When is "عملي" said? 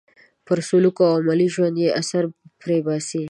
1.21-1.47